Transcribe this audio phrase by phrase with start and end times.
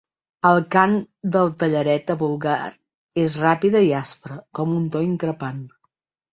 [0.51, 0.95] El cant
[1.35, 2.57] del tallareta vulgar
[3.27, 5.65] és ràpida i aspre, amb un to increpant.